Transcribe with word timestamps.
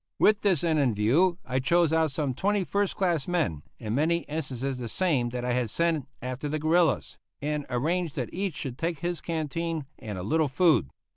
With 0.17 0.41
this 0.41 0.63
end 0.63 0.79
in 0.79 0.95
view 0.95 1.37
I 1.45 1.59
chose 1.59 1.93
out 1.93 2.09
some 2.09 2.33
twenty 2.33 2.63
first 2.63 2.95
class 2.95 3.27
men, 3.27 3.61
in 3.77 3.93
many 3.93 4.23
instances 4.23 4.79
the 4.79 4.87
same 4.87 5.29
that 5.29 5.45
I 5.45 5.53
had 5.53 5.69
sent 5.69 6.07
after 6.23 6.49
the 6.49 6.57
guerillas, 6.57 7.19
and 7.39 7.67
arranged 7.69 8.15
that 8.15 8.33
each 8.33 8.55
should 8.55 8.79
take 8.79 9.01
his 9.01 9.21
canteen 9.21 9.85
and 9.99 10.17
a 10.17 10.23
little 10.23 10.47
food. 10.47 10.89